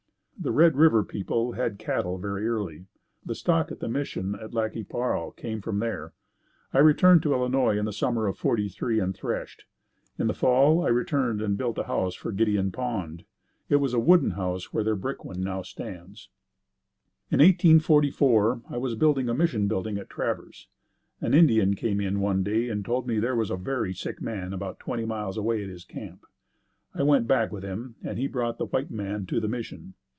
[0.43, 2.87] The Red River people had cattle very early.
[3.23, 6.13] The stock at the mission at Lac qui Parle came from there.
[6.73, 9.65] I returned to Illinois in the summer of '43 and threshed.
[10.17, 13.23] In the Fall I returned and built a house for Gideon Pond.
[13.69, 16.29] It was a wooden house where their brick house now stands.
[17.29, 20.65] In 1844, I was building a mission building at Traverse.
[21.19, 24.53] An Indian came in one day and told me there was a very sick man
[24.53, 26.25] about twenty miles away at his camp.
[26.95, 29.93] I went back with him and we brought the white man to the mission.